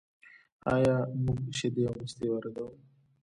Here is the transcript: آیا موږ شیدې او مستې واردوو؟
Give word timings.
آیا 0.75 0.95
موږ 1.23 1.39
شیدې 1.57 1.83
او 1.87 1.93
مستې 1.99 2.27
واردوو؟ 2.29 2.67